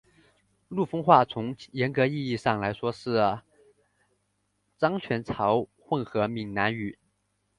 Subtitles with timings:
[0.67, 3.19] 陆丰话从严格意义上来说是
[4.79, 6.97] 漳泉潮混合片闽南语。